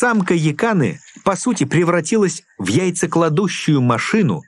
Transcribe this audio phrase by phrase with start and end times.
[0.00, 4.42] Самка яканы, по сути, превратилась в яйцекладущую машину,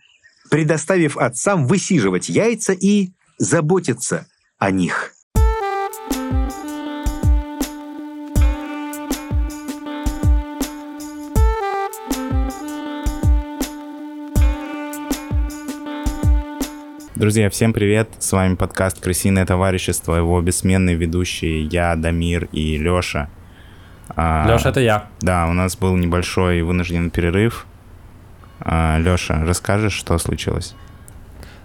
[0.49, 4.29] предоставив отцам высиживать яйца и заботиться
[4.61, 5.13] о них.
[17.17, 18.09] Друзья, всем привет!
[18.21, 23.29] С вами подкаст «Крысиное товарищество», его бессменные ведущие я, Дамир и Лёша.
[24.17, 25.07] А, Лёша, это я.
[25.21, 27.67] Да, у нас был небольшой вынужденный перерыв.
[28.61, 30.75] А, Лёша, расскажешь, что случилось?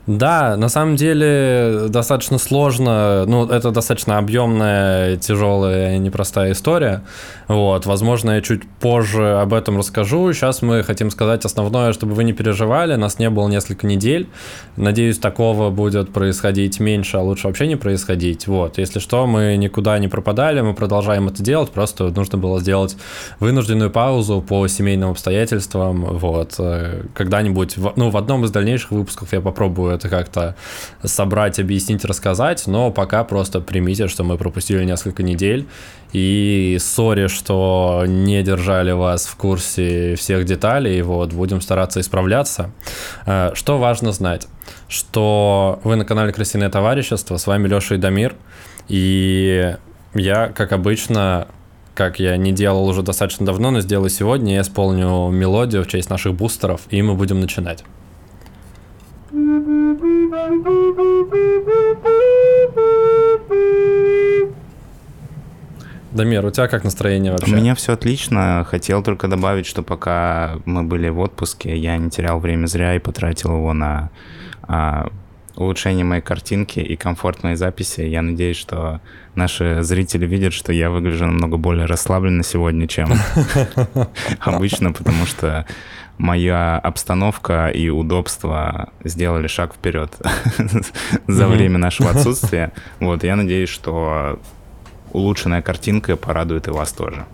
[0.08, 7.02] Да, на самом деле достаточно сложно, ну, это достаточно объемная, тяжелая, непростая история.
[7.48, 10.32] Вот, возможно, я чуть позже об этом расскажу.
[10.32, 14.30] Сейчас мы хотим сказать основное, чтобы вы не переживали, нас не было несколько недель.
[14.78, 18.46] Надеюсь, такого будет происходить меньше, а лучше вообще не происходить.
[18.46, 22.96] Вот, если что, мы никуда не пропадали, мы продолжаем это делать, просто нужно было сделать
[23.40, 26.06] вынужденную паузу по семейным обстоятельствам.
[26.06, 26.60] Вот,
[27.16, 30.56] когда-нибудь, ну, в одном из дальнейших выпусков я попробую это как-то
[31.04, 35.68] собрать, объяснить, рассказать, но пока просто примите, что мы пропустили несколько недель,
[36.14, 42.72] и сори, что не держали вас в курсе всех деталей, вот, будем стараться исправляться.
[43.26, 44.48] Э, что важно знать?
[44.88, 48.36] Что вы на канале Крысиное товарищество, с вами Леша и Дамир,
[48.88, 49.76] и
[50.14, 51.48] я, как обычно,
[51.94, 56.10] как я не делал уже достаточно давно, но сделаю сегодня, я исполню мелодию в честь
[56.10, 57.84] наших бустеров, и мы будем начинать.
[66.12, 67.54] Дамир, у тебя как настроение вообще?
[67.54, 68.66] У меня все отлично.
[68.70, 73.00] Хотел только добавить, что пока мы были в отпуске, я не терял время зря и
[73.00, 74.10] потратил его на
[74.64, 75.10] а,
[75.58, 78.02] улучшение моей картинки и комфорт моей записи.
[78.02, 79.02] Я надеюсь, что
[79.36, 83.10] наши зрители видят, что я выгляжу намного более расслабленно сегодня, чем
[84.40, 85.66] обычно, потому что
[86.18, 90.16] моя обстановка и удобство сделали шаг вперед
[91.28, 92.72] за время нашего отсутствия.
[93.00, 94.40] Вот, я надеюсь, что
[95.12, 97.26] улучшенная картинка порадует и вас тоже.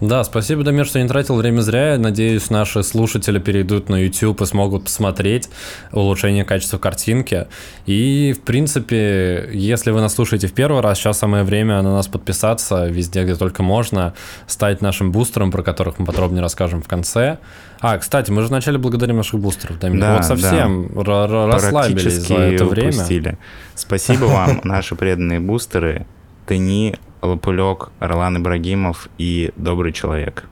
[0.00, 1.96] Да, спасибо, Дамир, что не тратил время зря.
[1.98, 5.48] Надеюсь, наши слушатели перейдут на YouTube и смогут посмотреть
[5.90, 7.46] улучшение качества картинки.
[7.86, 12.08] И, в принципе, если вы нас слушаете в первый раз, сейчас самое время на нас
[12.08, 14.12] подписаться везде, где только можно,
[14.46, 17.38] стать нашим бустером, про которых мы подробнее расскажем в конце.
[17.80, 20.00] А, кстати, мы же вначале благодарим наших бустеров, Дамир.
[20.00, 21.26] Да, вот совсем да.
[21.46, 22.90] расслабились за это время.
[22.90, 23.38] Упустили.
[23.74, 26.06] Спасибо вам, наши преданные бустеры.
[26.46, 26.96] Тени
[27.26, 30.44] Лопулек, Орлан Ибрагимов и Добрый человек.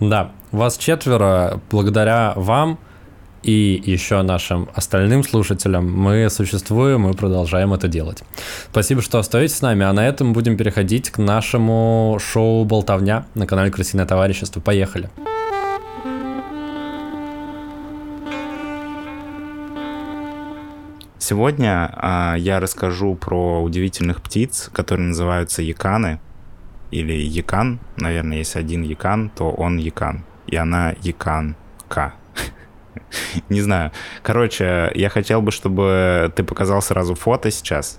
[0.00, 1.60] Да, вас четверо.
[1.70, 2.78] Благодаря вам
[3.42, 8.22] и еще нашим остальным слушателям мы существуем и продолжаем это делать.
[8.70, 13.46] Спасибо, что остаетесь с нами, а на этом будем переходить к нашему шоу «Болтовня» на
[13.46, 14.60] канале «Крысиное товарищество».
[14.60, 15.08] Поехали!
[15.14, 15.35] Поехали!
[21.28, 26.20] Сегодня а, я расскажу про удивительных птиц, которые называются яканы,
[26.92, 32.14] или якан, наверное, если один якан, то он якан, и она яканка.
[33.48, 33.90] Не знаю.
[34.22, 37.98] Короче, я хотел бы, чтобы ты показал сразу фото сейчас,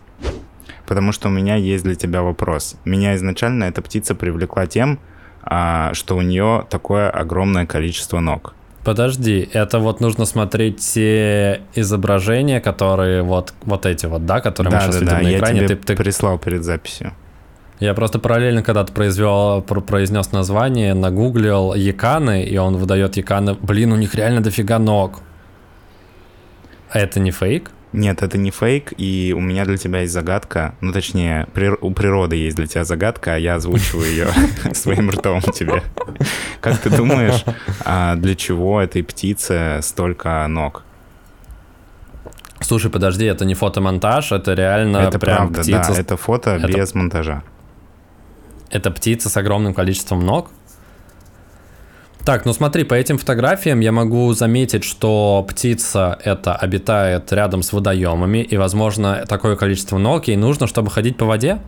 [0.86, 2.78] потому что у меня есть для тебя вопрос.
[2.86, 5.00] Меня изначально эта птица привлекла тем,
[5.42, 8.54] а, что у нее такое огромное количество ног.
[8.88, 14.78] Подожди, это вот нужно смотреть те изображения, которые вот, вот эти вот, да, которые да,
[14.78, 15.24] мы сейчас да, видим да.
[15.24, 15.60] на экране.
[15.60, 15.96] Я тебе ты, ты...
[15.98, 17.12] прислал перед записью.
[17.82, 23.56] Я просто параллельно когда-то произвел, произнес название, нагуглил яканы, и он выдает яканы.
[23.56, 25.20] Блин, у них реально дофига ног.
[26.90, 27.72] А это не фейк?
[27.92, 30.76] Нет, это не фейк, и у меня для тебя есть загадка.
[30.80, 34.28] Ну, точнее, при, у природы есть для тебя загадка, а я озвучиваю ее
[34.74, 35.84] своим ртом тебе.
[36.62, 37.44] Как ты думаешь,
[37.86, 40.84] а для чего этой птице столько ног?
[42.60, 45.94] Слушай, подожди, это не фотомонтаж, это реально это прям правда, птица.
[45.94, 46.68] Да, это фото это...
[46.68, 47.44] без монтажа.
[48.70, 50.50] Это птица с огромным количеством ног?
[52.26, 57.72] Так, ну смотри, по этим фотографиям я могу заметить, что птица это обитает рядом с
[57.72, 61.60] водоемами, и, возможно, такое количество ног ей нужно, чтобы ходить по воде?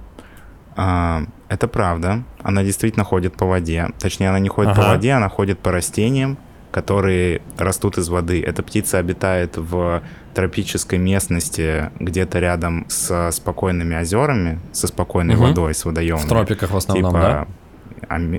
[0.76, 2.24] А, это правда.
[2.44, 3.90] Она действительно ходит по воде.
[4.00, 4.82] Точнее, она не ходит ага.
[4.82, 6.38] по воде, она ходит по растениям,
[6.72, 8.42] которые растут из воды.
[8.42, 10.04] Эта птица обитает в
[10.36, 15.46] тропической местности, где-то рядом с спокойными озерами, со спокойной угу.
[15.46, 16.24] водой, с водоемами.
[16.24, 17.48] В тропиках в основном, типа, да?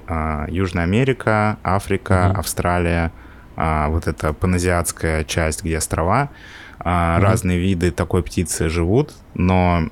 [0.07, 2.41] А, Южная Америка, Африка, угу.
[2.41, 3.13] Австралия,
[3.57, 6.31] а, вот эта паназиатская часть, где острова.
[6.79, 6.85] Угу.
[6.85, 9.83] Разные виды такой птицы живут, но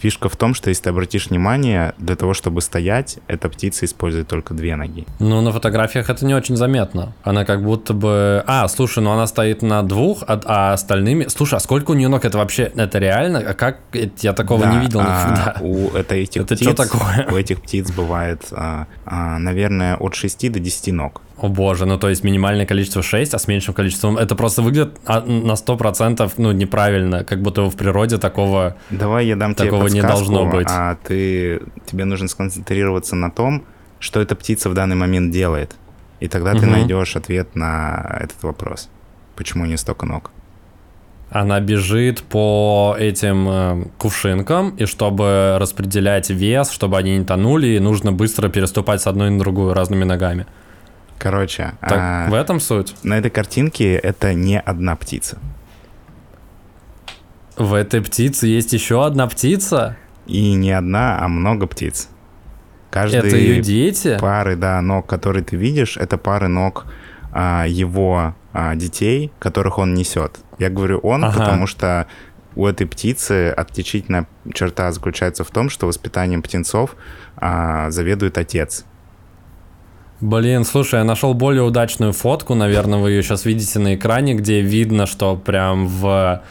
[0.00, 4.28] Фишка в том, что если ты обратишь внимание, для того, чтобы стоять, эта птица использует
[4.28, 5.06] только две ноги.
[5.18, 7.12] Ну, на фотографиях это не очень заметно.
[7.22, 8.42] Она как будто бы...
[8.46, 11.26] А, слушай, ну она стоит на двух, а, а остальными...
[11.28, 12.24] Слушай, а сколько у нее ног?
[12.24, 12.72] Это вообще...
[12.74, 13.40] Это реально?
[13.40, 13.80] А как?
[14.20, 15.56] Я такого Да, не видел а, никогда.
[15.60, 17.28] У это этих Это птиц, чё такое?
[17.30, 21.20] У этих птиц бывает, а, а, наверное, от 6 до 10 ног.
[21.40, 24.18] О боже, ну то есть минимальное количество 6, а с меньшим количеством...
[24.18, 28.76] Это просто выглядит а, на 100% ну, неправильно, как будто в природе такого...
[28.90, 30.66] Давай я дам Такого не тебе подсказку, должно быть.
[30.70, 33.64] а ты, тебе нужно сконцентрироваться на том,
[33.98, 35.74] что эта птица в данный момент делает.
[36.20, 36.72] И тогда ты Мгм.
[36.72, 38.90] найдешь ответ на этот вопрос.
[39.34, 40.30] Почему у нее столько ног?
[41.30, 48.10] Она бежит по этим э, кувшинкам, и чтобы распределять вес, чтобы они не тонули, нужно
[48.12, 50.46] быстро переступать с одной на другую разными ногами.
[51.20, 52.94] Короче, Так, а, в этом суть?
[53.04, 55.38] на этой картинке это не одна птица.
[57.56, 59.96] В этой птице есть еще одна птица?
[60.26, 62.08] И не одна, а много птиц.
[62.90, 64.16] Каждый Это ее дети?
[64.18, 66.86] пары, да, ног, которые ты видишь, это пары ног
[67.32, 70.38] а, его а, детей, которых он несет.
[70.58, 71.38] Я говорю он, Ага.
[71.38, 72.06] потому что
[72.56, 76.96] у этой птицы отличительная черта заключается в том, что воспитанием птенцов
[77.36, 78.86] а, заведует отец.
[80.20, 84.60] Блин, слушай, я нашел более удачную фотку, наверное, вы ее сейчас видите на экране, где
[84.60, 86.42] видно, что прям в,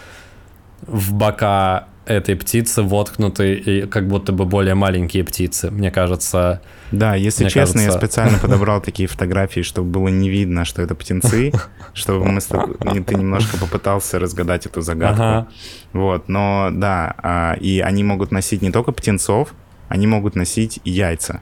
[0.87, 5.69] в бока этой птицы воткнуты и как будто бы более маленькие птицы.
[5.69, 6.61] Мне кажется,
[6.91, 10.95] Да, если честно, я кажется- специально подобрал такие фотографии, чтобы было не видно, что это
[10.95, 11.51] птенцы,
[11.93, 15.21] чтобы мы ты немножко попытался разгадать эту загадку.
[15.21, 15.47] Ага.
[15.93, 19.53] Вот, но да, а, и они могут носить не только птенцов,
[19.87, 21.41] они могут носить яйца.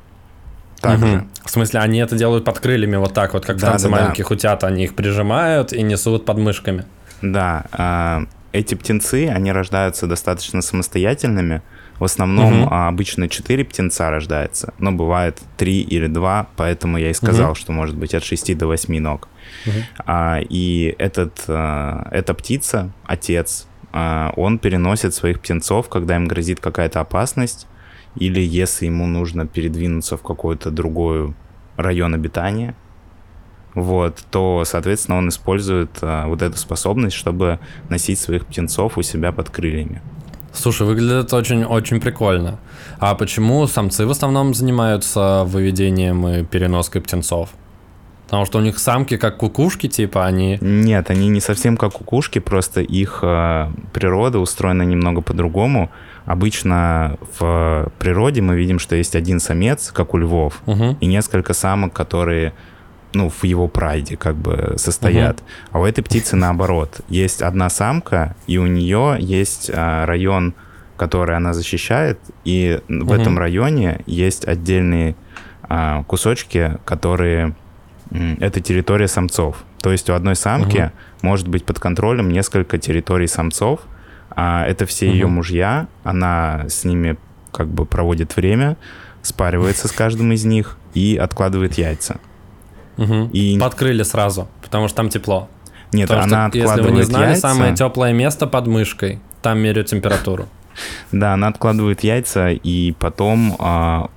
[0.82, 1.06] Также.
[1.06, 1.30] Мгм.
[1.44, 3.96] В смысле, они это делают под крыльями вот так вот, как в Да, танце да,
[3.96, 4.02] да.
[4.02, 6.86] маленьких утят, они их прижимают и несут под мышками.
[7.22, 11.62] Да, а, эти птенцы, они рождаются достаточно самостоятельными.
[12.00, 17.14] В основном а, обычно 4 птенца рождается, но бывает 3 или 2, поэтому я и
[17.14, 17.56] сказал, Мгм.
[17.56, 19.30] что может быть от 6 до 8 ног.
[19.66, 19.74] Мгм.
[20.06, 26.60] А, и этот, а, эта птица, отец, а, он переносит своих птенцов, когда им грозит
[26.60, 27.66] какая-то опасность,
[28.20, 31.34] или если ему нужно передвинуться в какой-то другой
[31.76, 32.76] район обитания,
[33.74, 37.60] вот, то, соответственно, он использует а, вот эту способность, чтобы
[37.90, 40.02] носить своих птенцов у себя под крыльями.
[40.52, 42.58] Слушай, выглядит очень-очень прикольно.
[43.00, 47.50] А почему самцы в основном занимаются выведением и переноской птенцов?
[48.26, 50.58] Потому что у них самки как кукушки, типа, они...
[50.60, 55.90] Нет, они не совсем как кукушки, просто их э, природа устроена немного по-другому.
[56.28, 60.98] Обычно в природе мы видим, что есть один самец, как у львов, Мгм.
[61.00, 62.54] и несколько самок, которые
[63.14, 65.42] ну, в его прайде как бы состоят.
[65.72, 67.00] А у этой птицы наоборот.
[67.08, 70.54] Есть одна самка, и у нее есть а, район,
[70.98, 73.14] который она защищает, и в Мгм.
[73.14, 75.16] этом районе есть отдельные
[75.64, 77.56] а, кусочки, которые...
[78.40, 79.64] Это территория самцов.
[79.82, 80.92] То есть у одной самки Мгм.
[81.22, 83.80] может быть под контролем несколько территорий самцов,
[84.30, 85.36] а это все ее Мгм.
[85.36, 87.18] мужья, она с ними
[87.52, 88.78] как бы проводит время,
[89.22, 92.20] спаривается с каждым из них и откладывает яйца.
[92.98, 93.30] Мгм.
[93.30, 95.50] И Под крылья сразу, потому что там тепло.
[95.92, 97.42] нет, Потому она что, если вы не откладывает знали, яйца.
[97.42, 99.20] самое теплое место под мышкой.
[99.42, 100.48] Там меряют температуру.
[101.12, 104.10] Да, она откладывает яйца и потом а,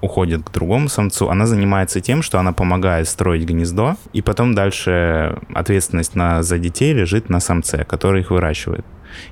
[0.00, 1.28] уходит к другому самцу.
[1.28, 6.94] Она занимается тем, что она помогает строить гнездо, и потом дальше ответственность на, за детей
[6.94, 8.86] лежит на самце, который их выращивает.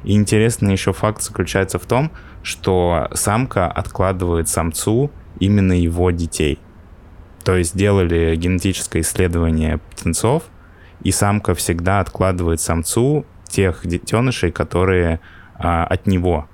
[0.05, 2.11] И интересный еще факт заключается в том,
[2.43, 5.11] что самка откладывает самцу
[5.41, 6.59] именно его детей.
[7.45, 10.45] То есть делали генетическое исследование птенцов,
[11.03, 15.21] и самка всегда откладывает самцу тех детенышей, которые
[15.55, 16.49] а, от него.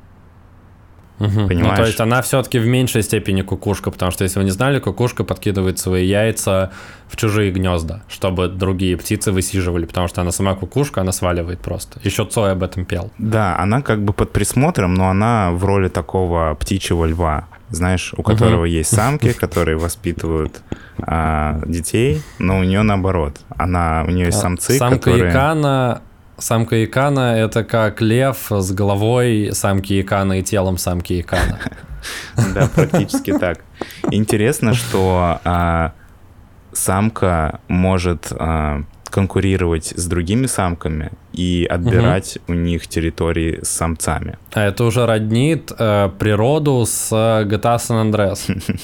[1.21, 1.77] Ну, Понимаешь?
[1.77, 5.23] то есть она все-таки в меньшей степени кукушка, потому что, если вы не знали, кукушка
[5.23, 6.71] подкидывает свои яйца
[7.09, 12.01] в чужие гнезда, чтобы другие птицы высиживали, потому что она сама кукушка, она сваливает просто.
[12.05, 13.11] Еще Цой об этом пел.
[13.19, 18.23] Да, она как бы под присмотром, но она в роли такого птичьего льва, знаешь, у
[18.23, 20.63] которого есть самки, которые воспитывают
[21.03, 23.37] а, детей, но у нее наоборот.
[23.57, 25.27] Она, у нее есть самцы, А, Самка которые...
[25.27, 26.03] якана,
[26.41, 31.59] самка якана это как лев с головой самки якана и телом самки якана.
[32.55, 33.59] Да, практически так.
[34.11, 35.93] Интересно, что а,
[36.73, 44.39] самка может а, конкурировать с другими самками и отбирать у них территории с самцами.
[44.53, 48.47] А это уже роднит э, природу с э, GTA San Andreas.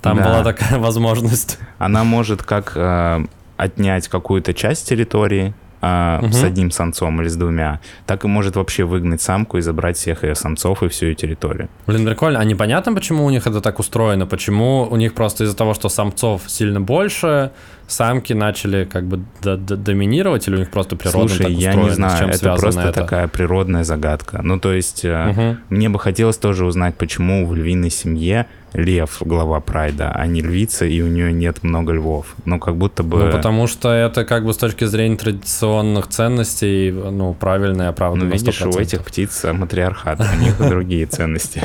[0.00, 0.24] Там Да.
[0.24, 1.58] была такая возможность.
[1.78, 3.24] Она может как э,
[3.56, 8.84] отнять какую-то часть территории а, с одним самцом или с двумя, так и может вообще
[8.84, 11.68] выгнать самку и забрать всех ее самцов и всю ее территорию.
[11.86, 12.40] Блин, прикольно.
[12.40, 14.26] А непонятно, почему у них это так устроено?
[14.26, 17.50] Почему у них просто из-за того, что самцов сильно больше,
[17.86, 21.74] самки начали как бы д- д- доминировать, или у них просто природно Слушай, так я
[21.74, 22.92] не знаю, чем это просто это?
[23.00, 24.40] такая природная загадка.
[24.42, 25.58] Ну, то есть, Мгм.
[25.70, 30.84] мне бы хотелось тоже узнать, почему в львиной семье лев глава прайда, а не львица,
[30.84, 32.34] и у нее нет много львов.
[32.44, 33.18] Ну, как будто бы...
[33.24, 37.90] Ну, потому что это как бы с точки зрения традиционных ценностей, ну, правильно и Ну,
[37.90, 38.32] оправданно.
[38.32, 38.80] видишь, у 100%.
[38.82, 41.62] этих птиц матриархат, у них другие ценности.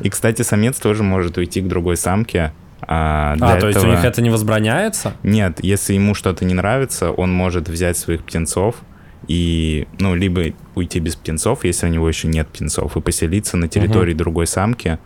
[0.00, 2.52] И, кстати, самец тоже может уйти к другой самке.
[2.82, 5.12] А, А, то есть у этого- них это не возбраняется?
[5.22, 8.76] Нет, если ему что-то не нравится, он может взять своих птенцов
[9.28, 13.68] и, ну, либо уйти без птенцов, если у него еще нет птенцов, и поселиться на
[13.68, 14.98] территории другой самки,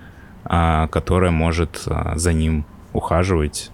[0.90, 3.70] которая может а, за ним ухаживать,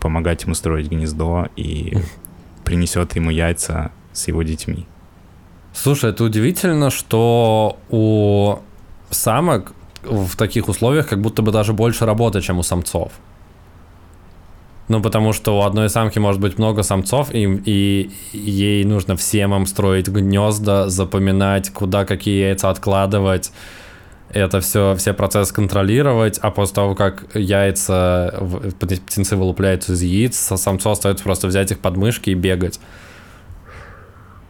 [0.00, 1.98] помогать ему строить гнездо и
[2.64, 4.86] принесет ему яйца с его детьми.
[5.72, 8.56] Слушай, это удивительно, что у
[9.10, 13.12] самок в таких условиях как будто бы даже больше работы, чем у самцов.
[14.88, 19.52] Ну, потому что у одной самки может быть много самцов, и, и ей нужно всем
[19.54, 23.50] им строить гнезда, запоминать, куда какие яйца откладывать,
[24.30, 28.34] это все, все процессы контролировать, а после того, как яйца,
[28.80, 32.80] птенцы вылупляются из яиц, самцу остается просто взять их под мышки и бегать.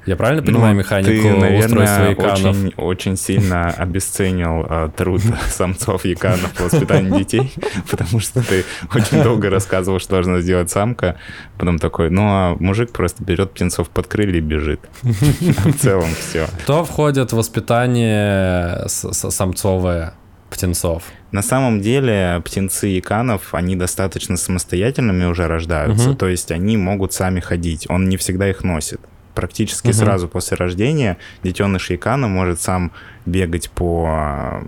[0.06, 6.04] Я правильно понимаю Ну, механику ты, устройства наверное, очень, очень сильно обесценил э, труд самцов
[6.04, 7.52] яканов в воспитании детей,
[7.90, 11.16] потому что ты очень долго рассказывал, что должна сделать самка,
[11.58, 14.80] потом такой, ну а мужик просто берет птенцов под крылья и бежит.
[15.02, 16.46] В целом все.
[16.62, 20.14] Кто входит в воспитание самцовое
[20.50, 21.02] птенцов?
[21.32, 27.40] На самом деле птенцы яканов, они достаточно самостоятельными уже рождаются, то есть они могут сами
[27.40, 29.00] ходить, он не всегда их носит.
[29.36, 29.94] Практически Мгм.
[29.94, 32.90] сразу после рождения детеныш якана может сам
[33.26, 34.62] бегать по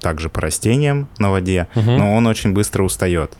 [0.00, 1.96] также по растениям на воде, Мгм.
[1.98, 3.36] но он очень быстро устает.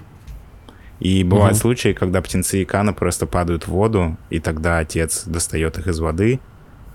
[0.98, 1.60] И бывают Мгм.
[1.60, 6.40] случаи, когда птенцы якана просто падают в воду, и тогда отец достает их из воды,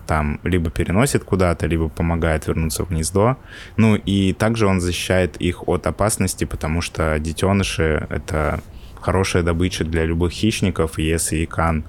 [0.06, 3.36] там либо переносит куда-то, либо помогает вернуться в гнездо.
[3.78, 8.60] Ну и также он защищает их от опасности, потому что детеныши— это
[9.00, 11.84] хорошая добыча для любых хищников, и если икан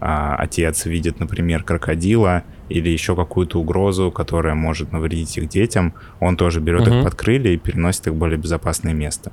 [0.00, 6.36] а, отец видит, например, крокодила или еще какую-то угрозу, которая может навредить их детям, он
[6.36, 6.98] тоже берет Мгм.
[6.98, 9.32] их под крылья и переносит их в более безопасное место.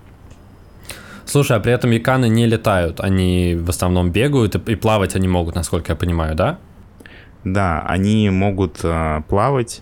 [1.26, 5.28] Слушай, а при этом яканы не летают, они в основном бегают и, и плавать они
[5.28, 6.60] могут, насколько я понимаю, да?
[7.44, 9.82] Да, они могут э, плавать.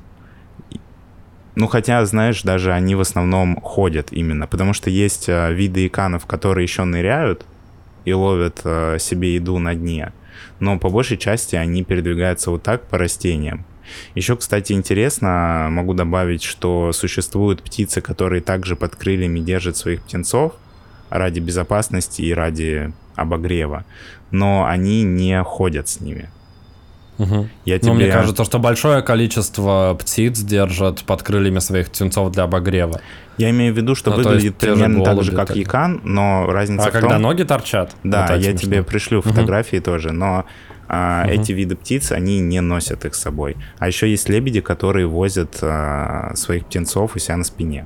[1.56, 6.26] Ну, хотя, знаешь, даже они в основном ходят именно, потому что есть э, виды иканов,
[6.26, 7.46] которые еще ныряют
[8.06, 10.12] и ловят э, себе еду на дне.
[10.60, 13.66] Но по большей части они передвигаются вот так по растениям.
[14.16, 20.54] Еще, кстати, интересно, могу добавить, что существуют птицы, которые также под крыльями держат своих птенцов
[21.10, 23.86] ради безопасности и ради обогрева,
[24.32, 26.30] но они не ходят с ними.
[27.18, 27.50] Мгм.
[27.66, 27.94] Я тебе...
[27.94, 33.02] мне кажется, что большое количество птиц держат под крыльями своих птенцов для обогрева.
[33.38, 35.58] Я имею в виду, что Ну, выглядит примерно так же, как так.
[35.58, 37.22] якан, но разница А в когда том...
[37.22, 37.96] ноги торчат?
[38.04, 38.58] Да, вот я смешно.
[38.60, 40.46] тебе пришлю фотографии тоже, но
[40.88, 41.32] а, Мгм.
[41.32, 43.58] эти виды птиц, они не носят их с собой.
[43.80, 47.86] А еще есть лебеди, которые возят а, своих птенцов у себя на спине.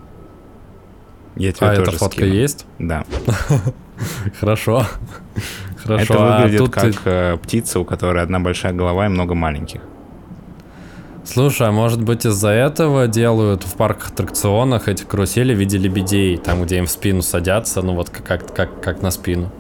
[1.35, 2.33] Я тебе А тоже эта фотка скину.
[2.33, 2.65] есть?
[2.79, 3.05] Да.
[4.39, 4.85] Хорошо.
[5.87, 6.13] Хорошо.
[6.13, 9.35] Это а выглядит тут как ты- э, птица, у которой одна большая голова и много
[9.35, 9.81] маленьких.
[11.23, 16.37] Слушай, а может быть из-за этого делают в парках аттракционах эти карусели в виде лебедей,
[16.37, 19.51] там, где им в спину садятся, ну вот как, как, как, на спину.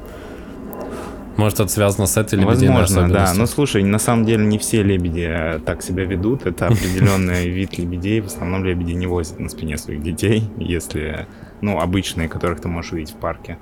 [1.35, 3.33] Может, это связано с этой лебединой Возможно, да.
[3.35, 6.45] Но слушай, на самом деле не все лебеди э, так себя ведут.
[6.45, 8.21] Это определенный вид лебедей.
[8.21, 11.27] В основном лебеди не возят на спине своих детей, если,
[11.61, 13.59] ну, обычные, которых ты можешь увидеть в парке.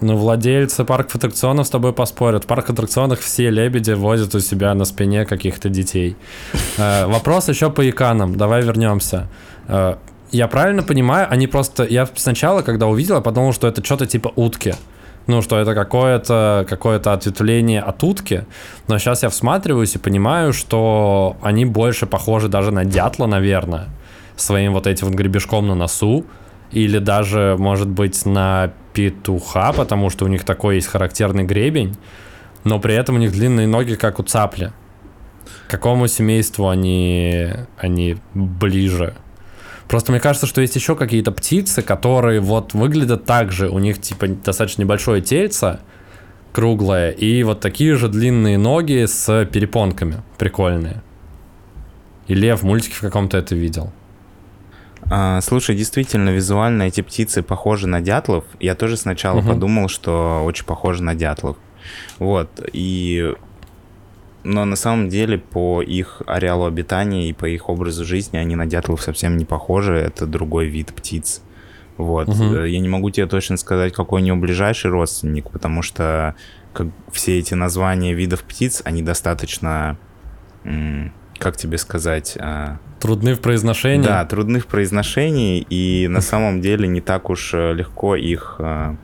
[0.00, 2.44] Ну, владельцы парков аттракционов с тобой поспорят.
[2.44, 6.16] В парках аттракционах все лебеди возят у себя на спине каких-то детей.
[6.76, 8.36] Э, Вопрос еще по иканам.
[8.36, 9.28] Давай вернемся.
[9.66, 9.96] Э,
[10.30, 11.84] Я правильно понимаю, они просто...
[11.84, 14.74] Я сначала, когда увидел, я подумал, что это что-то типа утки.
[15.26, 18.44] Ну, что это какое-то какое ответвление от утки.
[18.88, 23.88] Но сейчас я всматриваюсь и понимаю, что они больше похожи даже на дятла, наверное.
[24.36, 26.24] Своим вот этим вот гребешком на носу.
[26.72, 31.96] Или даже, может быть, на петуха, потому что у них такой есть характерный гребень.
[32.64, 34.72] Но при этом у них длинные ноги, как у цапли.
[35.66, 37.48] К какому семейству они,
[37.78, 39.14] они ближе?
[39.88, 43.70] Просто мне кажется, что есть еще какие-то птицы, которые вот выглядят так же.
[43.70, 45.80] У них типа достаточно небольшое тельце,
[46.52, 51.02] круглая, и вот такие же длинные ноги с перепонками, прикольные.
[52.26, 53.92] Или я в мультике в каком-то это видел.
[55.10, 58.44] А, слушай, действительно, визуально эти птицы похожи на дятлов.
[58.60, 59.48] Я тоже сначала Мгм.
[59.48, 61.56] подумал, что очень похожи на дятлов.
[62.18, 63.34] Вот, и...
[64.44, 68.66] Но на самом деле по их ареалу обитания и по их образу жизни они на
[68.66, 69.94] дятлов совсем не похожи.
[69.94, 71.42] Это другой вид птиц.
[71.96, 72.28] Вот.
[72.28, 76.34] Э, Я не могу тебе точно сказать, какой у него ближайший родственник, потому что
[76.72, 79.96] как все эти названия видов птиц, они достаточно...
[81.38, 82.36] Как тебе сказать?
[83.00, 84.04] Трудны в произношении.
[84.04, 88.94] да, трудных произношений, и на самом деле не так уж э, легко их э,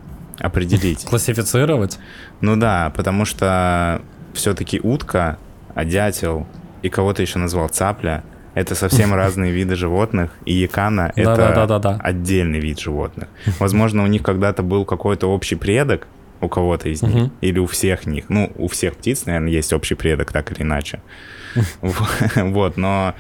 [0.40, 1.04] определить.
[1.04, 1.98] Классифицировать.
[2.40, 5.38] Ну да, потому что все-таки утка,
[5.74, 6.46] а дятел
[6.82, 8.24] и кого-то еще назвал цапля,
[8.54, 13.28] это совсем разные виды животных, и якана— это отдельный вид животных.
[13.60, 16.06] Возможно, у них когда-то был какой-то общий предок,
[16.40, 17.32] у кого-то из них, Мгм.
[17.40, 18.24] или у всех них.
[18.28, 21.00] Ну, у всех птиц, наверное, есть общий предок, так или иначе.
[22.36, 23.14] Вот, но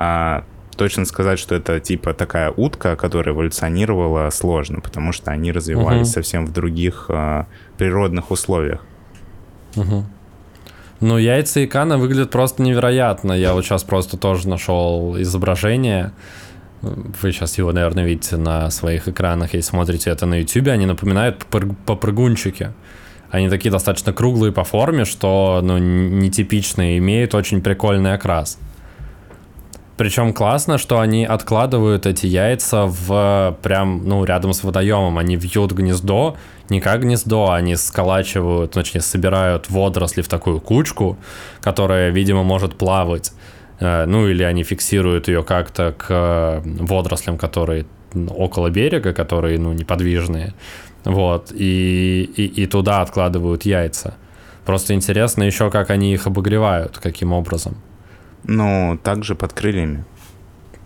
[0.00, 0.44] а,
[0.76, 6.14] точно сказать, что это типа такая утка, которая эволюционировала, сложно, потому что они развивались Мгм.
[6.14, 8.80] совсем в других а, природных условиях.
[9.76, 10.06] Мгм.
[11.00, 13.32] Ну, яйца икана выглядят просто невероятно.
[13.32, 16.12] Я вот сейчас просто тоже нашел изображение.
[16.82, 20.68] Вы сейчас его, наверное, видите на своих экранах, если смотрите это на YouTube.
[20.68, 22.72] Они напоминают попрыг- попрыгунчики.
[23.30, 28.58] Они такие достаточно круглые по форме, что ну, нетипичные, имеют очень прикольный окрас.
[30.00, 35.18] Причем классно, что они откладывают эти яйца в прям, ну, рядом с водоемом.
[35.18, 36.38] Они вьют гнездо,
[36.70, 41.18] не как гнездо, они сколачивают, точнее, собирают водоросли в такую кучку,
[41.60, 43.32] которая, видимо, может плавать.
[43.78, 49.74] Э, Ну, или они фиксируют ее как-то к э, водорослям, которые около берега, которые, ну,
[49.74, 50.54] неподвижные.
[51.04, 51.52] Вот.
[51.52, 54.14] И, и, и туда откладывают яйца.
[54.64, 57.76] Просто интересно еще, как они их обогревают, каким образом.
[58.44, 60.04] Ну, также под крыльями.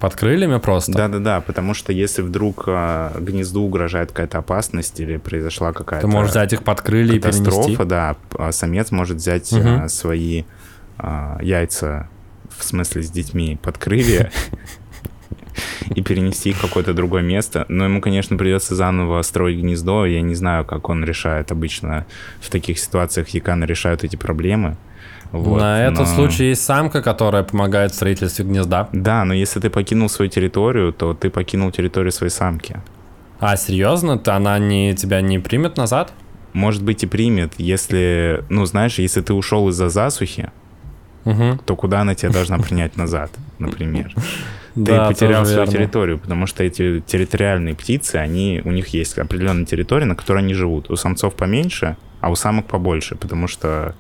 [0.00, 0.92] Под крыльями просто?
[0.92, 6.32] Да-да-да, потому что если вдруг а, гнезду угрожает какая-то опасность или произошла какая-то Ты можешь
[6.32, 7.76] взять их под крылья и перенести.
[7.84, 9.84] да, а самец может взять Мгм.
[9.84, 10.42] а, свои
[10.98, 12.08] а, яйца,
[12.58, 14.30] в смысле с детьми, под крылья
[15.94, 17.64] и перенести их в какое-то другое место.
[17.68, 20.06] Но ему, конечно, придется заново строить гнездо.
[20.06, 22.04] Я не знаю, как он решает обычно
[22.40, 23.28] в таких ситуациях.
[23.28, 24.76] Яканы решают эти проблемы.
[25.34, 28.88] Вот, На этот но- случай есть самка, которая помогает в строительстве гнезда.
[28.92, 32.76] Да, но если ты покинул свою территорию, то ты покинул территорию своей самки.
[33.40, 34.16] А, серьезно?
[34.16, 36.12] Ты, она не, тебя не примет назад?
[36.52, 40.50] Может быть и примет, если, ну знаешь, если ты ушел из-за засухи,
[41.24, 41.58] Угу.
[41.66, 44.14] то куда она тебя должна принять назад, например?
[44.74, 45.72] Ты Да, потерял свою верно.
[45.72, 50.52] территорию, потому что эти территориальные птицы, они, у них есть определенная территория, на которой они
[50.54, 50.90] живут.
[50.90, 53.94] У самцов поменьше, а у самок побольше, потому что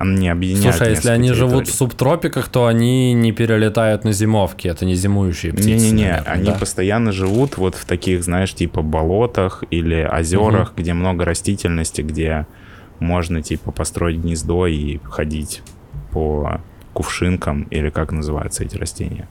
[0.00, 1.76] они объединяют Слушай, а если они живут в территорий.
[1.76, 5.68] субтропиках, то они не перелетают на зимовки, это не зимующие птицы.
[5.68, 6.54] Не-не-не, наверное, они да?
[6.54, 12.46] постоянно живут вот в таких, знаешь, типа болотах или озерах, где много растительности, где
[12.98, 15.62] можно типа построить гнездо и ходить
[16.12, 16.62] по
[16.94, 19.28] кувшинкам или как называются эти растения.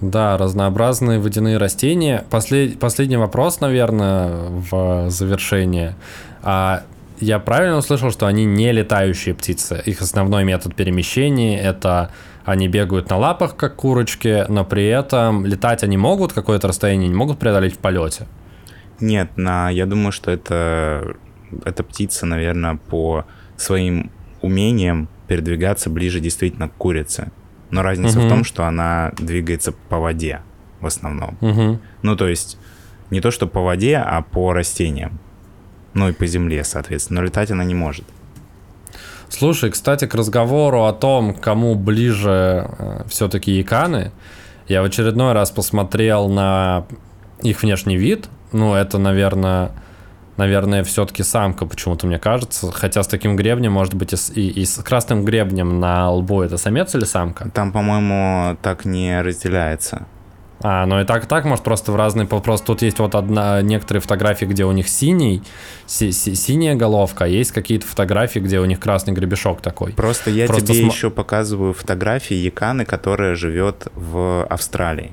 [0.00, 2.24] Да, разнообразные водяные растения.
[2.30, 4.30] Послед- Последний вопрос, наверное,
[4.70, 5.96] в завершение.
[6.42, 6.82] А
[7.20, 9.82] я правильно услышал, что они не летающие птицы?
[9.84, 12.10] Их основной метод перемещения— это
[12.44, 17.14] они бегают на лапах, как курочки, но при этом летать они могут какое-то расстояние, не
[17.14, 18.26] могут преодолеть в полете.
[19.00, 21.14] Нет, на, я думаю, что это,
[21.64, 23.26] эта птица, наверное, по
[23.56, 27.30] своим умениям передвигаться ближе действительно к курице.
[27.70, 28.28] Но разница в Мгм.
[28.30, 30.40] том, что она двигается по воде
[30.80, 31.36] в основном.
[31.40, 31.78] Угу.
[32.02, 32.58] Ну, то есть
[33.10, 35.20] не то, что по воде, а по растениям.
[35.94, 37.20] Ну и по земле, соответственно.
[37.20, 38.04] Но летать она не может.
[39.28, 42.68] Слушай, кстати, к разговору о том, кому ближе
[43.08, 44.10] все-таки яканы,
[44.68, 46.86] я в очередной раз посмотрел на
[47.42, 48.28] их внешний вид.
[48.52, 49.72] Ну, это, наверное,
[50.38, 52.70] наверное, все-таки самка, почему-то мне кажется.
[52.72, 56.40] Хотя с таким гребнем, может быть, и с, и- и с красным гребнем на лбу
[56.42, 57.50] это самец или самка?
[57.50, 60.06] Там, по-моему, так не разделяется.
[60.60, 62.26] А, ну и так, и так, может, просто в разные...
[62.26, 65.42] Просто тут есть вот одна, некоторые фотографии, где у них синий,
[65.86, 69.92] си- си- синяя головка, а есть какие-то фотографии, где у них красный гребешок такой.
[69.92, 75.12] Просто я Просто тебе сма- еще показываю фотографии яканы, которая живет в Австралии.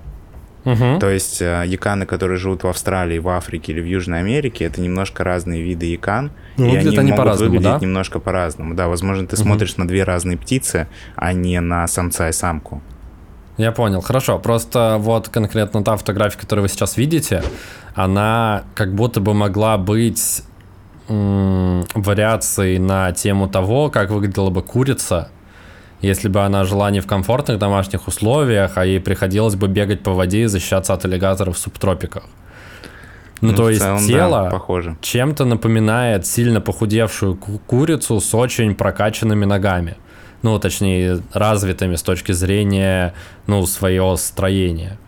[0.63, 0.99] Мгм.
[0.99, 4.81] То есть э, яканы, которые живут в Австралии, в Африке или в Южной Америке, это
[4.81, 6.31] немножко разные виды якан.
[6.57, 7.77] Ну, и они они могут выглядеть да?
[7.79, 8.73] немножко по-разному.
[8.73, 9.43] Да, возможно, ты Мгм.
[9.45, 12.81] смотришь на две разные птицы, а не на самца и самку.
[13.57, 14.37] Я понял, хорошо.
[14.39, 17.41] Просто вот конкретно та фотография, которую вы сейчас видите,
[17.93, 20.43] она как будто бы могла быть
[21.07, 25.29] м, вариаций на тему того, как выглядела бы курица,
[26.01, 30.11] если бы она жила не в комфортных домашних условиях, а ей приходилось бы бегать по
[30.13, 32.23] воде и защищаться от аллигаторов в субтропиках.
[33.41, 34.97] Ну, Ну, то есть целом, да, тело похоже.
[35.01, 39.95] чем-то напоминает сильно похудевшую ку- курицу с очень прокачанными ногами.
[40.45, 43.15] Ну, точнее, развитыми с точки зрения,
[43.47, 44.99] ну, своего строения.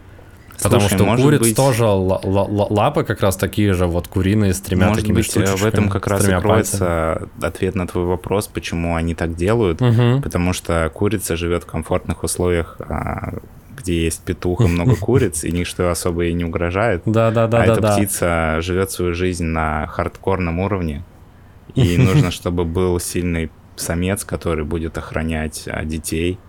[0.63, 3.85] Потому Слушай, что у куриц быть- тоже ла- ла- ла- лапы как раз такие же,
[3.85, 7.45] вот куриные с тремя Может такими быть, э, в этом как раз тремя пальцами.
[7.45, 9.79] ответ на твой вопрос, почему они так делают.
[9.79, 10.23] Мгм.
[10.23, 13.35] Потому что курица живет в комфортных условиях, а,
[13.77, 17.03] где есть петух и много куриц, и ничто особо ей не угрожает.
[17.05, 21.03] Да, да, да, а эта птица живет свою жизнь на хардкорном уровне.
[21.75, 26.39] И нужно, чтобы был сильный самец, который будет охранять а, детей.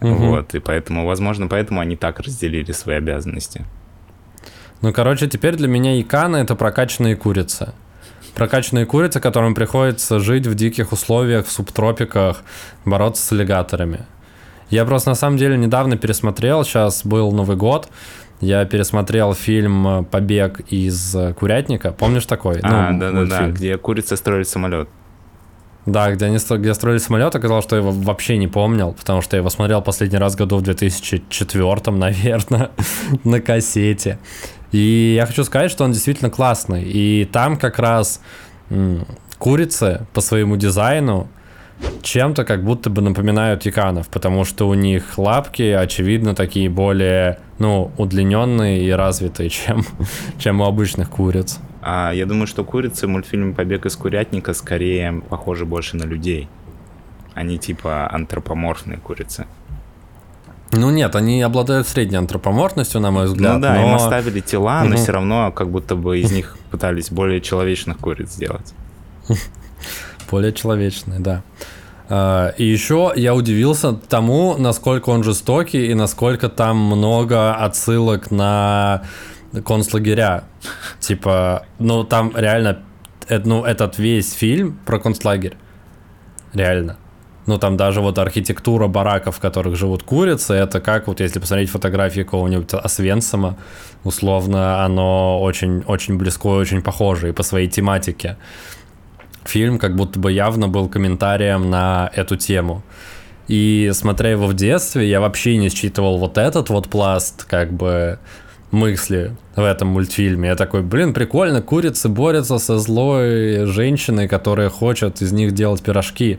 [0.00, 0.14] Мгм.
[0.30, 3.64] Вот, и поэтому, возможно, поэтому они так разделили свои обязанности.
[4.82, 7.72] Ну, короче, теперь для меня иканы это прокачанные курицы.
[8.34, 12.42] Прокачанные курицы, которым приходится жить в диких условиях, в субтропиках,
[12.84, 14.04] бороться с аллигаторами.
[14.68, 17.88] Я просто на самом деле недавно пересмотрел, сейчас был Новый год,
[18.40, 21.92] я пересмотрел фильм «Побег из курятника».
[21.92, 22.60] Помнишь такой?
[22.62, 23.54] а, Ну, да-да-да, мультфильм.
[23.54, 24.88] где курица строит самолет.
[25.86, 29.36] Да, где они где строили самолет, оказалось, что я его вообще не помнил, потому что
[29.36, 32.70] я его смотрел последний раз году в 2004, наверное,
[33.24, 34.18] на кассете.
[34.72, 36.82] И я хочу сказать, что он действительно классный.
[36.82, 38.20] И там как раз
[39.38, 41.28] курицы по своему дизайну
[42.02, 47.92] чем-то как будто бы напоминают яканов, потому что у них лапки, очевидно, такие более, ну,
[47.96, 49.84] удлиненные и развитые, чем,
[50.38, 51.58] чем у обычных куриц.
[51.88, 56.48] А я думаю, что курицы в мультфильме «Побег из курятника» скорее похожи больше на людей.
[57.32, 59.46] Они типа антропоморфные курицы.
[60.72, 63.54] Ну нет, они обладают средней антропоморфностью, на мой взгляд.
[63.54, 63.88] ну да, но...
[63.88, 64.96] им оставили тела, но Мгм.
[64.96, 68.74] все равно как будто бы из них пытались более человечных куриц сделать.
[70.28, 71.42] Более человечный, да.
[72.08, 79.02] А, И еще я удивился тому, насколько он жестокий и насколько там много отсылок на
[79.64, 80.44] концлагеря.
[81.00, 82.82] Типа, ну там реально,
[83.28, 85.56] э, ну этот весь фильм про концлагерь.
[86.52, 86.96] Реально.
[87.46, 91.70] Ну там даже вот архитектура бараков, в которых живут курицы, это как вот если посмотреть
[91.70, 93.56] фотографии какого-нибудь Освенцима,
[94.02, 98.36] условно, оно очень, очень близко и очень похоже и по своей тематике
[99.48, 102.82] фильм как будто бы явно был комментарием на эту тему.
[103.48, 108.18] И смотря его в детстве, я вообще не считывал вот этот вот пласт, как бы,
[108.70, 110.48] мысли в этом мультфильме.
[110.48, 116.38] Я такой, блин, прикольно, курицы борются со злой женщиной, которая хочет из них делать пирожки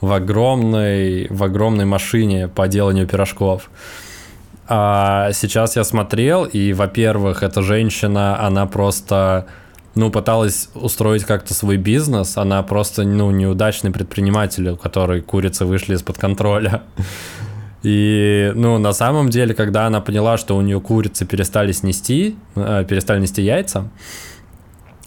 [0.00, 3.70] в огромной, в огромной машине по деланию пирожков.
[4.68, 9.46] А сейчас я смотрел, и, во-первых, эта женщина, она просто,
[9.94, 15.94] ну, пыталась устроить как-то свой бизнес, она просто, ну, неудачный предприниматель, у которой курицы вышли
[15.94, 16.82] из-под контроля.
[17.82, 22.84] И, ну, на самом деле, когда она поняла, что у нее курицы перестали снести, э,
[22.88, 23.88] перестали нести яйца,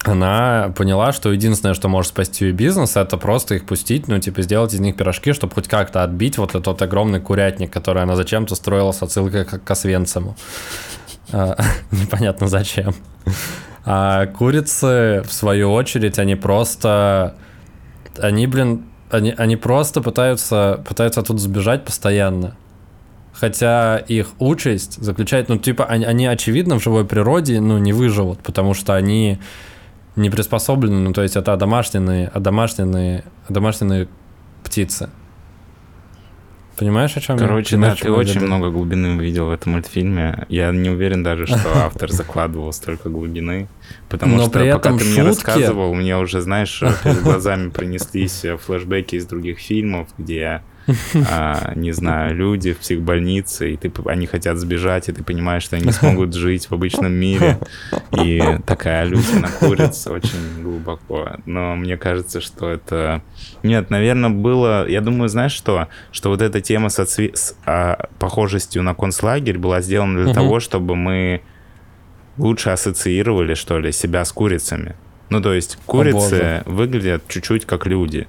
[0.04, 4.42] она поняла, что единственное, что может спасти ее бизнес, это просто их пустить, ну, типа,
[4.44, 8.56] сделать из них пирожки, чтобы хоть как-то отбить вот этот огромный курятник, который она зачем-то
[8.56, 10.36] строила с отсылкой к Освенциму.
[11.32, 11.56] А,
[11.92, 12.96] Непонятно зачем.
[13.86, 17.36] А курицы, в свою очередь, они просто...
[18.18, 22.56] Они, блин, они, они просто пытаются, пытаются оттуда сбежать постоянно.
[23.34, 28.40] Хотя их участь заключает, ну, типа, они, они, очевидно, в живой природе, ну, не выживут,
[28.40, 29.40] потому что они
[30.16, 34.10] не приспособлены, ну, то есть это одомашненные, одомашненные, одомашненные
[34.64, 35.10] птицы.
[36.80, 37.42] Понимаешь, о чем я?
[37.42, 40.46] Короче, да, ты очень много глубины увидел в этом мультфильме.
[40.48, 43.68] Я не уверен даже, что автор закладывал столько глубины.
[44.08, 49.16] Потому Но что пока ты мне рассказывал, мне уже, знаешь, перед глазами пронеслись э, флешбеки
[49.16, 50.62] из других фильмов, где,
[51.30, 55.76] а, не знаю, люди в психбольнице, и ты, они хотят сбежать, и ты понимаешь, что
[55.76, 57.60] они не смогут жить в обычном мире.
[58.18, 61.32] И такая люди на куриц очень глубоко.
[61.46, 63.22] Но мне кажется, что это...
[63.64, 64.88] Нет, наверное, было...
[64.88, 65.88] Я думаю, знаешь что?
[66.12, 70.60] Что вот эта тема с, отсве- с, а, похожестью на концлагерь была сделана для того,
[70.60, 71.42] чтобы мы
[72.38, 74.96] лучше ассоциировали, что ли, себя с курицами.
[75.30, 76.64] Ну, то есть курицы боже.
[76.66, 78.28] выглядят чуть-чуть как люди.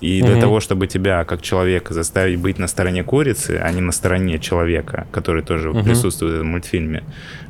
[0.00, 0.40] И для Мгм.
[0.40, 5.06] того, чтобы тебя, как человека, заставить быть на стороне курицы, а не на стороне человека,
[5.12, 5.84] который тоже Мгм.
[5.84, 7.02] присутствует в этом мультфильме,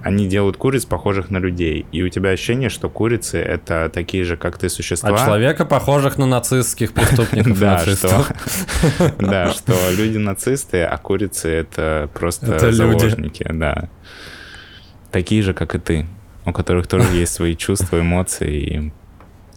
[0.03, 1.87] они делают куриц, похожих на людей.
[1.93, 5.15] И у тебя ощущение, что курицы— это такие же, как ты, существа.
[5.15, 8.27] А человека, похожих на нацистских преступников Да, что,
[9.21, 13.89] да, что люди нацисты, а курицы это просто заложники, да.
[15.13, 16.07] Такие же, как и ты,
[16.47, 18.93] у которых тоже есть свои чувства, эмоции и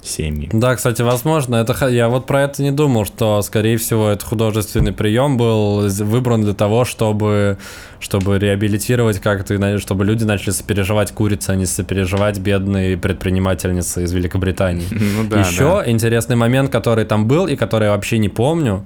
[0.03, 0.49] семьи.
[0.51, 4.91] Да, кстати, возможно, это я вот про это не думал, что, скорее всего, это художественный
[4.91, 7.57] прием был выбран для того, чтобы,
[7.99, 14.87] чтобы реабилитировать как-то, чтобы люди начали сопереживать курицы, а не сопереживать бедные предпринимательницы из Великобритании.
[14.91, 15.89] Ну, да, Еще да.
[15.89, 18.85] интересный момент, который там был и который я вообще не помню,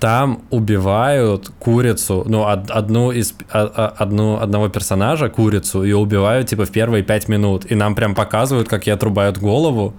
[0.00, 7.02] там убивают курицу, ну, одну из одну, одного персонажа, курицу, ее убивают, типа, в первые
[7.02, 7.70] пять минут.
[7.70, 9.94] И нам прям показывают, как ей отрубают голову.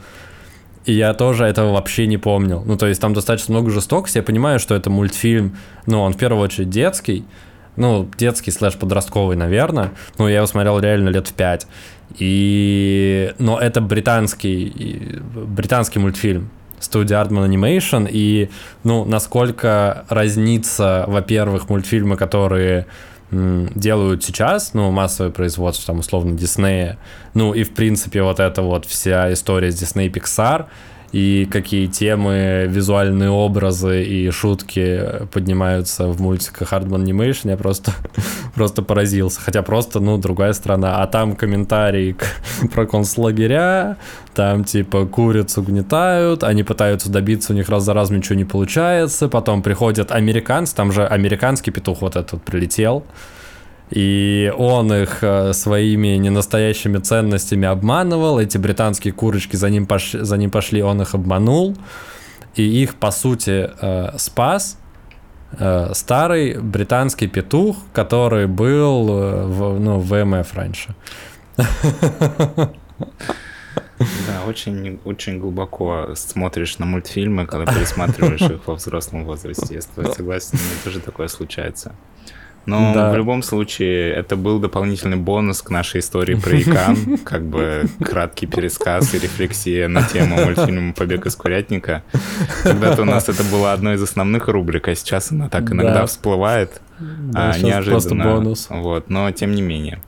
[0.85, 2.63] И я тоже этого вообще не помнил.
[2.65, 4.17] Ну, то есть там достаточно много жестокости.
[4.17, 7.25] Я понимаю, что это мультфильм, ну, он в первую очередь детский.
[7.75, 9.91] Ну, детский слэш подростковый, наверное.
[10.17, 11.67] Ну, я его смотрел реально лет в пять.
[12.17, 13.33] И...
[13.37, 16.49] Но это британский, британский мультфильм
[16.83, 18.49] студии Artman Animation, и,
[18.83, 22.85] ну, насколько разнится, во-первых, мультфильмы, которые
[23.31, 26.97] делают сейчас, ну, массовое производство, там, условно, Диснея,
[27.33, 30.65] ну, и, в принципе, вот эта вот вся история с Дисней и Pixar,
[31.11, 37.93] и какие темы, визуальные образы и шутки поднимаются в мультиках Hardman Animation, я просто,
[38.55, 39.41] просто поразился.
[39.41, 41.01] Хотя просто, ну, другая страна.
[41.01, 42.15] А там комментарии
[42.73, 43.97] про концлагеря,
[44.35, 49.27] там типа курицу угнетают, они пытаются добиться, у них раз за разом ничего не получается,
[49.27, 53.03] потом приходят американцы, там же американский петух вот этот прилетел,
[53.89, 60.11] и он их э, своими ненастоящими ценностями обманывал, эти британские курочки за ним, пош...
[60.11, 61.75] за ним пошли, он их обманул,
[62.55, 64.77] и их, по сути, э, спас
[65.57, 70.95] э, старый британский петух, который был в, ну, в ВМФ раньше.
[73.99, 79.75] Да, очень, очень глубоко смотришь на мультфильмы, когда пересматриваешь их во взрослом возрасте.
[79.75, 81.93] Я согласен, мне тоже такое случается.
[82.69, 83.11] Но да.
[83.11, 88.45] в любом случае, это был дополнительный бонус к нашей истории про Икан, как бы краткий
[88.45, 92.03] пересказ и рефлексия на тему мультфильма «Побег из курятника».
[92.63, 96.05] Когда-то у нас это было одной из основных рубрик, а сейчас она так иногда да.
[96.05, 97.91] всплывает да, а, неожиданно.
[97.91, 98.67] Просто бонус.
[98.69, 100.01] Вот, но тем не менее.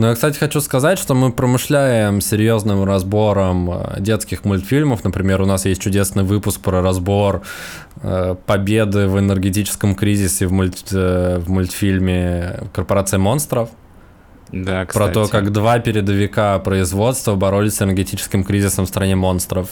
[0.00, 5.04] Ну, я, кстати, хочу сказать, что мы промышляем серьезным разбором э, детских мультфильмов.
[5.04, 7.42] Например, у нас есть чудесный выпуск про разбор
[8.02, 13.68] э, победы в энергетическом кризисе в, мульт, э, в мультфильме «Корпорация монстров».
[14.52, 15.12] Да, кстати.
[15.12, 19.68] Про то, как два передовика производства боролись с энергетическим кризисом в стране монстров.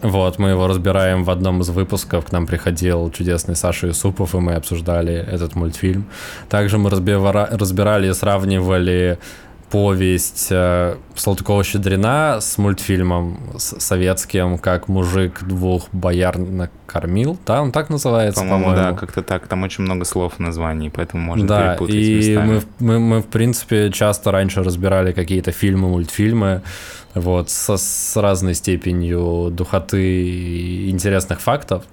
[0.00, 2.26] Вот, мы его разбираем в одном из выпусков.
[2.26, 6.06] К нам приходил чудесный Саша Юсупов, и мы обсуждали этот мультфильм.
[6.48, 9.18] Также мы разбирали и сравнивали
[9.70, 17.90] повесть э, Салтыкова-Щедрина с мультфильмом с советским, как мужик двух бояр накормил, да, он так
[17.90, 18.64] называется, по-моему.
[18.64, 18.92] по-моему.
[18.92, 22.62] Да, как-то так, там очень много слов в названии, поэтому можно да, перепутать и мы,
[22.78, 26.62] мы, мы, в принципе, часто раньше разбирали какие-то фильмы, мультфильмы,
[27.14, 31.84] вот, со, с разной степенью духоты и интересных фактов.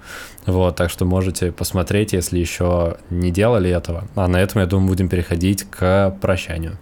[0.46, 4.08] Вот, так что можете посмотреть, если еще не делали этого.
[4.16, 6.78] А на этом, я думаю, будем переходить к прощанию.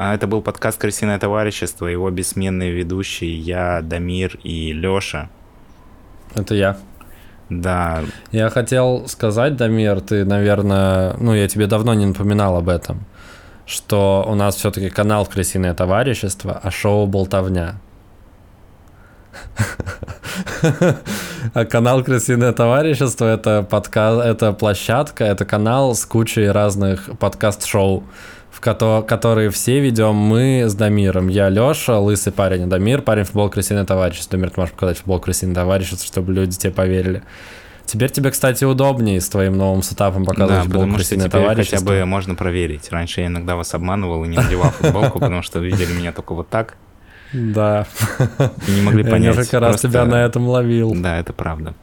[0.00, 5.28] А это был подкаст «Крысиное товарищество», его бессменные ведущие я, Дамир и Лёша.
[6.36, 6.78] Это я.
[7.50, 8.02] Да.
[8.30, 13.06] Я хотел сказать, Дамир, ты, наверное, ну, я тебе давно не напоминал об этом,
[13.66, 17.76] что у нас все-таки канал «Крысиное товарищество», а шоу «Болтовня».
[21.54, 28.04] А канал «Крысиное товарищество»— это подкаст, это площадка, это канал с кучей разных подкаст-шоу
[28.58, 31.28] в ко- которые все ведем мы с Дамиром.
[31.28, 34.32] Я Леша, лысый парень, а Дамир, парень футбол крысиное товарищество.
[34.32, 37.22] Дамир, ты можешь показать футбол крысиное товарищество, чтобы люди тебе поверили.
[37.84, 41.80] Теперь тебе, кстати, удобнее с твоим новым сетапом показывать да, футбол потому что теперь хотя
[41.80, 42.90] бы можно проверить.
[42.90, 46.48] Раньше я иногда вас обманывал и не надевал футболку, потому что видели меня только вот
[46.48, 46.74] так.
[47.32, 47.86] Да.
[48.66, 49.36] И не могли понять.
[49.36, 50.94] Я несколько раз тебя на этом ловил.
[50.96, 51.74] Да, это правда.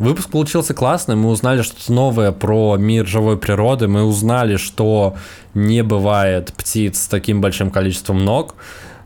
[0.00, 5.14] Выпуск получился классный, мы узнали что-то новое про мир живой природы, мы узнали, что
[5.52, 8.54] не бывает птиц с таким большим количеством ног,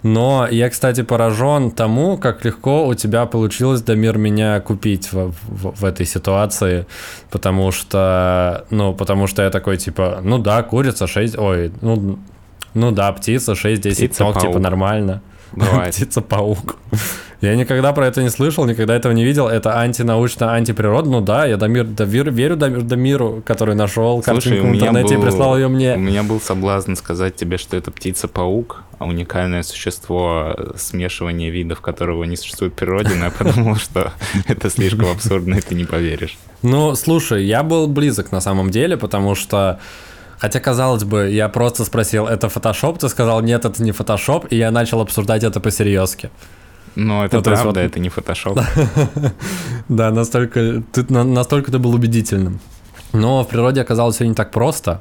[0.05, 5.81] но я, кстати, поражен тому, как легко у тебя получилось, Дамир, меня купить в, в,
[5.81, 6.87] в этой ситуации,
[7.29, 12.21] потому что, ну, потому что я такой, типа, ну да, курица 6, ой, ну,
[12.75, 15.23] ну да, птица 6-10 ног, типа, нормально.
[15.55, 16.77] Птица-паук.
[17.41, 19.49] Я никогда про это не слышал, никогда этого не видел.
[19.49, 21.13] Это антинаучно, антиприродно.
[21.13, 25.23] Ну да, я Дамир, Дамир, верю Дамир, Дамиру, который нашел Слушай, картинку в интернете был,
[25.23, 25.95] и прислал ее мне.
[25.95, 32.25] У меня был соблазн сказать тебе, что это птица-паук, а уникальное существо смешивания видов, которого
[32.25, 34.13] не существует в природе, но я подумал, что
[34.49, 36.39] это слишком абсурдно, и ты не поверишь.
[36.63, 39.81] Ну, слушай, я был близок на самом деле, потому что
[40.39, 44.57] Хотя, казалось бы, я просто спросил, это фотошоп, ты сказал, нет, это не фотошоп, и
[44.57, 46.31] я начал обсуждать это по-серьезки.
[46.97, 48.59] Ну, это Ну, правда, вот- это не фотошоп.
[49.89, 52.61] Да, настолько ты, на- настолько ты был убедительным.
[53.13, 55.01] Но в природе оказалось все не так просто.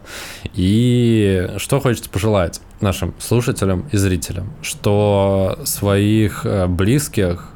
[0.53, 4.53] И что хочется пожелать нашим слушателям и зрителям?
[4.61, 7.47] Что своих э, близких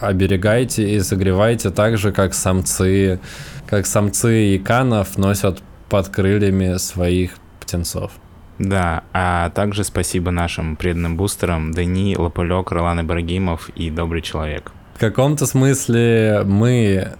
[0.00, 3.20] оберегайте и согревайте так же, как самцы,
[3.68, 8.12] как самцы иканов носят под крыльями своих птенцов.
[8.58, 14.72] Да, а также спасибо нашим преданным бустерам Дани, Лопылек, Ролан Ибрагимов и Добрый Человек.
[14.94, 17.12] В каком-то смысле мы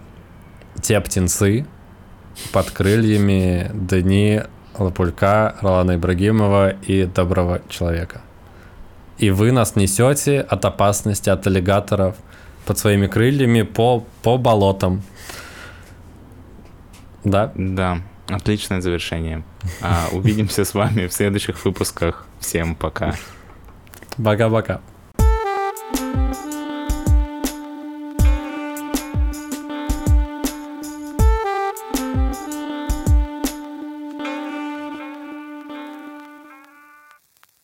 [0.80, 1.66] те птенцы
[2.50, 4.42] под крыльями Дани
[4.78, 8.22] Лапулька, Ролана Ибрагимова и Доброго Человека.
[9.18, 12.16] И вы нас несете от опасности, от аллигаторов
[12.64, 15.02] под своими крыльями по, по болотам.
[17.22, 19.42] Да, Да, Отличное завершение.
[19.80, 22.26] А, увидимся с вами в следующих выпусках.
[22.40, 23.14] Всем пока.
[24.16, 24.80] Пока-пока.
[25.94, 26.21] thank you